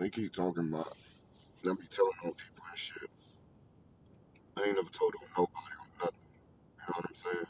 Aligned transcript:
They 0.00 0.08
keep 0.08 0.32
talking 0.32 0.72
about 0.72 0.96
them 1.62 1.76
be 1.76 1.86
telling 1.88 2.14
on 2.24 2.32
people 2.32 2.64
and 2.70 2.78
shit. 2.78 3.10
I 4.56 4.62
ain't 4.62 4.76
never 4.76 4.88
told 4.88 5.12
on 5.20 5.28
nobody 5.36 5.76
on 5.78 5.88
nothing. 5.98 6.16
You 6.78 6.84
know 6.88 6.94
what 6.96 7.06
I'm 7.06 7.14
saying? 7.14 7.46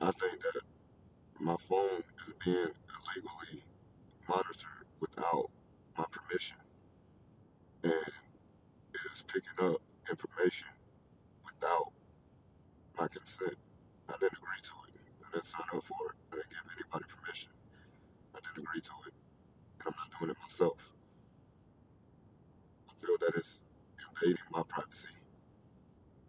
I 0.00 0.10
think 0.12 0.40
that 0.40 0.62
my 1.38 1.56
phone 1.60 2.02
is 2.26 2.34
being 2.42 2.56
illegally 2.56 3.62
monitored 4.26 4.88
without 5.00 5.50
my 5.98 6.06
permission, 6.10 6.56
and 7.84 7.92
it 7.92 9.00
is 9.12 9.22
picking 9.28 9.60
up 9.62 9.82
information 10.08 10.68
without 11.44 11.92
my 12.98 13.06
consent. 13.08 13.58
I 14.08 14.14
didn't 14.18 14.38
agree 14.38 14.62
to 14.62 14.74
it. 14.88 15.00
I 15.28 15.32
didn't 15.34 15.44
sign 15.44 15.68
up 15.74 15.84
for 15.84 16.08
it. 16.08 16.16
I 16.32 16.36
didn't 16.36 16.50
give 16.52 16.72
anybody 16.72 17.04
permission. 17.20 17.52
I 18.34 18.40
didn't 18.40 18.64
agree 18.66 18.80
to 18.80 18.92
it, 19.08 19.14
and 19.80 19.88
I'm 19.88 19.94
not 19.98 20.18
doing 20.18 20.30
it 20.30 20.38
myself. 20.40 20.92
That 23.20 23.32
it's 23.36 23.58
invading 24.10 24.42
my 24.52 24.62
privacy. 24.68 25.10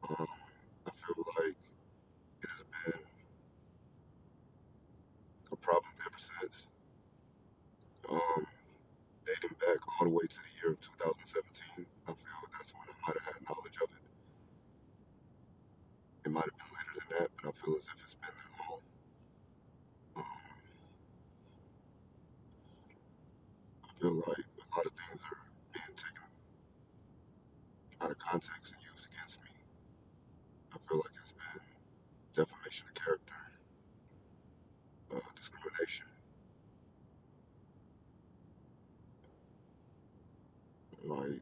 Um, 0.10 0.28
I 0.88 0.92
feel 0.92 1.26
like 1.40 1.58
it 2.44 2.50
has 2.50 2.64
been 2.86 3.02
a 5.52 5.56
problem 5.58 5.94
ever 6.06 6.18
since. 6.18 6.70
Um, 8.10 8.48
dating 9.26 9.56
back 9.60 9.80
all 10.00 10.08
the 10.08 10.14
way 10.14 10.26
to 10.28 10.38
the 10.38 10.54
year 10.62 10.74
of 10.74 10.82
2017, 10.82 11.86
I 12.08 12.12
feel 12.14 12.42
that's 12.52 12.74
when 12.74 12.88
I 12.90 12.96
might 13.08 13.18
have 13.22 13.36
had 13.36 13.44
knowledge 13.50 13.78
of 13.84 13.90
it. 13.96 14.04
It 16.26 16.32
might 16.32 16.46
have 16.46 16.58
been 16.58 16.74
later 16.76 16.96
than 17.00 17.10
that, 17.20 17.30
but 17.38 17.50
I 17.50 17.52
feel 17.54 17.76
as 17.78 17.88
if 17.88 17.98
it's 18.04 18.16
been 18.16 18.36
that 18.36 18.52
long. 18.60 18.82
Um, 20.18 20.26
I 23.86 23.92
feel 24.02 24.16
like 24.28 24.46
a 24.46 24.68
lot 24.76 24.86
of 24.86 24.94
things 24.94 25.22
are 25.26 25.42
being 25.74 25.96
taken 25.98 26.28
out 28.02 28.12
of 28.12 28.20
context 28.42 28.74
and 28.74 28.82
used 28.94 29.08
against 29.14 29.42
me. 29.44 29.50
I 30.74 30.78
feel 30.88 30.98
like 30.98 31.12
it's 31.22 31.32
been 31.34 31.62
defamation 32.36 32.88
of 32.88 32.94
character, 32.96 33.34
uh, 35.14 35.20
discrimination, 35.36 36.06
like 41.04 41.42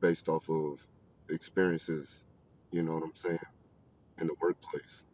based 0.00 0.28
off 0.28 0.48
of 0.50 0.86
experiences, 1.30 2.24
you 2.70 2.82
know 2.82 2.94
what 2.94 3.04
I'm 3.04 3.14
saying, 3.14 3.38
in 4.18 4.26
the 4.26 4.34
workplace. 4.40 5.04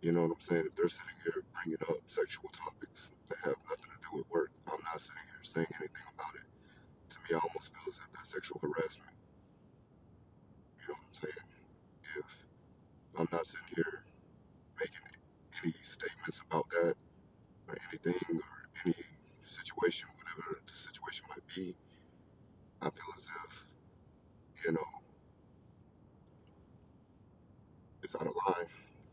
You 0.00 0.12
know 0.12 0.22
what 0.22 0.30
I'm 0.32 0.40
saying? 0.40 0.64
If 0.66 0.76
they're 0.76 0.88
sitting 0.88 1.18
here 1.24 1.44
bringing 1.52 1.78
up 1.88 1.98
sexual 2.06 2.50
topics 2.52 3.10
that 3.28 3.38
have 3.44 3.56
nothing 3.68 3.90
to 3.92 3.98
do 4.10 4.18
with 4.18 4.30
work, 4.30 4.50
I'm 4.66 4.80
not 4.84 5.00
sitting 5.00 5.20
here 5.28 5.42
saying 5.42 5.66
anything 5.78 6.09
it. 7.30 7.34
Almost 7.42 7.72
feel 7.74 7.84
as 7.88 7.96
if 7.98 8.12
that's 8.14 8.32
sexual 8.32 8.60
harassment. 8.62 9.12
You 10.80 10.88
know 10.88 10.94
what 10.94 11.06
I'm 11.06 11.12
saying? 11.12 11.46
If 12.18 12.44
I'm 13.18 13.28
not 13.32 13.46
sitting 13.46 13.66
here 13.74 14.04
making 14.78 15.06
any 15.62 15.74
statements 15.82 16.42
about 16.48 16.68
that 16.70 16.94
or 17.68 17.76
anything 17.90 18.20
or 18.34 18.42
any 18.84 18.96
situation, 19.44 20.08
whatever 20.16 20.60
the 20.66 20.74
situation 20.74 21.26
might 21.28 21.46
be, 21.54 21.76
I 22.82 22.90
feel 22.90 23.12
as 23.18 23.28
if, 23.46 23.68
you 24.64 24.72
know, 24.72 24.86
it's 28.02 28.14
out 28.14 28.26
of 28.26 28.34
line. 28.46 28.66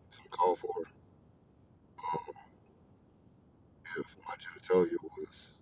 It's 0.09 0.19
uncalled 0.19 0.59
for. 0.59 0.73
Um, 2.13 2.33
if 3.97 4.17
my 4.27 4.35
genitalia 4.35 4.95
was 5.17 5.53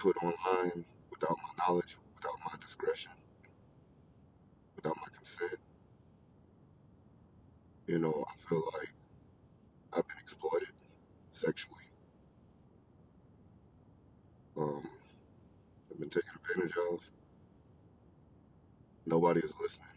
put 0.00 0.16
online 0.22 0.84
without 1.10 1.36
my 1.42 1.50
knowledge, 1.62 1.98
without 2.16 2.38
my 2.44 2.58
discretion, 2.58 3.12
without 4.74 4.96
my 4.96 5.08
consent, 5.14 5.60
you 7.86 7.98
know, 7.98 8.24
I 8.26 8.48
feel 8.48 8.62
like 8.78 8.92
I've 9.92 10.08
been 10.08 10.16
exploited 10.22 10.70
sexually. 11.32 11.76
Um, 14.56 14.88
I've 15.90 16.00
been 16.00 16.08
taken 16.08 16.30
advantage 16.42 16.76
of. 16.92 17.10
Nobody 19.04 19.40
is 19.40 19.52
listening. 19.60 19.88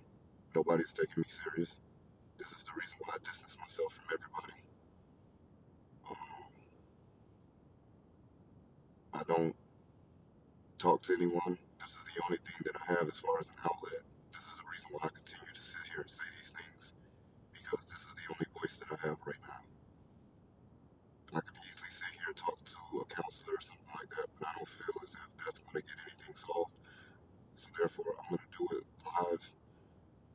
Nobody 0.54 0.84
is 0.84 0.92
taking 0.92 1.16
me 1.18 1.26
serious. 1.28 1.80
This 2.38 2.48
is 2.48 2.64
the 2.64 2.72
reason 2.78 2.98
why 3.00 3.16
I 3.16 3.18
distance 3.26 3.58
myself 3.60 3.94
from 3.94 4.06
everybody. 4.14 4.60
Um, 6.10 6.18
I 9.14 9.24
don't 9.24 9.56
talk 10.84 11.00
to 11.00 11.16
anyone. 11.16 11.56
This 11.80 11.96
is 11.96 12.04
the 12.12 12.20
only 12.28 12.44
thing 12.44 12.60
that 12.68 12.76
I 12.76 13.00
have 13.00 13.08
as 13.08 13.16
far 13.16 13.40
as 13.40 13.48
an 13.48 13.56
outlet. 13.64 14.04
This 14.36 14.44
is 14.44 14.60
the 14.60 14.68
reason 14.68 14.92
why 14.92 15.08
I 15.08 15.16
continue 15.16 15.48
to 15.56 15.64
sit 15.64 15.80
here 15.88 16.04
and 16.04 16.12
say 16.12 16.28
these 16.36 16.52
things 16.52 16.92
because 17.56 17.88
this 17.88 18.04
is 18.04 18.12
the 18.20 18.28
only 18.28 18.44
voice 18.52 18.76
that 18.84 18.92
I 18.92 19.00
have 19.08 19.16
right 19.24 19.40
now. 19.48 19.64
I 21.32 21.40
could 21.40 21.56
easily 21.64 21.88
sit 21.88 22.12
here 22.20 22.28
and 22.28 22.36
talk 22.36 22.60
to 22.68 23.00
a 23.00 23.08
counselor 23.08 23.56
or 23.56 23.64
something 23.64 23.96
like 23.96 24.12
that, 24.12 24.28
but 24.36 24.44
I 24.44 24.60
don't 24.60 24.68
feel 24.68 24.92
as 25.08 25.16
if 25.16 25.28
that's 25.40 25.64
going 25.64 25.80
to 25.80 25.88
get 25.88 25.96
anything 26.04 26.36
solved. 26.36 26.76
So 27.56 27.72
therefore, 27.80 28.20
I'm 28.20 28.36
going 28.36 28.44
to 28.44 28.52
do 28.52 28.68
it 28.76 28.84
live 29.08 29.44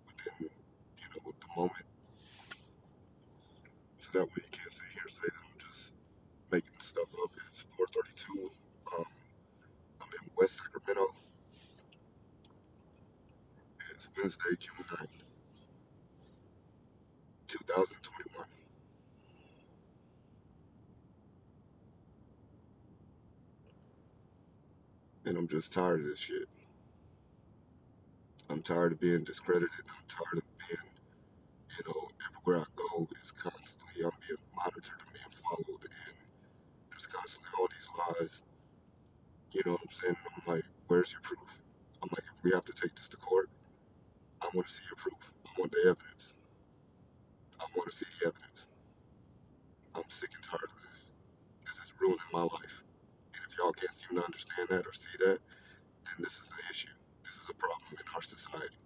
within, 0.09 0.49
you 0.49 1.09
know, 1.13 1.29
the 1.29 1.51
moment. 1.53 1.85
So 4.01 4.17
that 4.17 4.25
way 4.33 4.49
you 4.49 4.53
can't 4.57 4.73
sit 4.73 4.89
here 4.97 5.05
and 5.05 5.13
say 5.13 5.29
that 5.29 5.45
I'm 5.45 5.61
just 5.61 5.93
making 6.49 6.81
stuff 6.81 7.13
up. 7.21 7.37
It's 7.53 7.69
432. 7.77 8.68
West 10.39 10.59
Sacramento. 10.59 11.15
It's 13.91 14.09
Wednesday, 14.17 14.51
June 14.61 14.85
9th, 14.89 15.09
2021. 17.49 18.47
And 25.25 25.37
I'm 25.37 25.49
just 25.49 25.73
tired 25.73 26.01
of 26.01 26.07
this 26.07 26.21
shit. 26.21 26.49
I'm 28.49 28.63
tired 28.63 28.93
of 28.93 29.01
being 29.01 29.25
discredited. 29.25 29.71
I'm 29.89 30.05
tired 30.09 30.39
of 30.39 30.45
being, 30.69 30.79
you 31.77 31.85
know, 31.89 32.09
everywhere 32.31 32.65
I 32.65 32.71
go 32.77 33.09
is 33.23 33.33
constantly, 33.33 34.05
I'm 34.05 34.13
being 34.27 34.39
monitored, 34.55 35.01
I'm 35.01 35.13
being 35.13 35.43
followed, 35.43 35.83
and 35.83 36.15
there's 36.91 37.07
constantly 37.07 37.51
all 37.59 37.69
these 37.69 37.89
lies. 37.99 38.43
You 39.53 39.63
know 39.67 39.73
what 39.73 39.83
I'm 39.85 39.93
saying? 39.93 40.17
I'm 40.37 40.55
like, 40.55 40.65
where's 40.89 41.13
your 41.13 41.23
proof? 41.23 41.63
I'm 42.03 42.11
like, 42.13 42.25
if 42.35 42.45
we 42.45 42.53
have 42.53 42.65
to 42.67 42.73
take 42.73 42.95
this 42.97 43.09
to 43.11 43.17
court, 43.17 43.49
I 44.43 44.49
want 44.55 44.69
to 44.69 44.75
see 44.75 44.83
your 44.89 44.97
proof. 44.97 45.33
I 45.47 45.51
want 45.59 45.73
the 45.73 45.91
evidence. 45.91 46.35
I 47.61 47.65
want 47.77 47.91
to 47.91 47.97
see 47.97 48.07
the 48.21 48.29
evidence. 48.29 48.69
I'm 49.95 50.09
sick 50.09 50.31
and 50.35 50.45
tired 50.45 50.71
of 50.71 50.83
this. 50.93 51.13
This 51.67 51.75
is 51.87 51.95
ruining 52.01 52.19
my 52.33 52.43
life. 52.43 52.85
And 53.35 53.43
if 53.49 53.57
y'all 53.59 53.73
can't 53.73 53.93
seem 53.93 54.19
to 54.19 54.25
understand 54.25 54.69
that 54.71 54.87
or 54.87 54.93
see 54.93 55.17
that, 55.21 55.41
then 56.07 56.17
this 56.21 56.35
is 56.35 56.51
an 56.53 56.65
issue. 56.71 56.95
This 57.25 57.35
is 57.37 57.49
a 57.51 57.55
problem 57.55 57.89
in 57.93 58.07
our 58.15 58.23
society. 58.23 58.77